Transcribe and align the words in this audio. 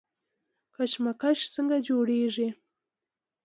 کشمش 0.75 1.39
څنګه 1.53 1.77
جوړیږي؟ 1.87 2.47